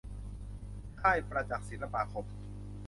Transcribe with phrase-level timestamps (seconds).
[1.01, 2.25] ค่ายประจักษ์ศิลปาคม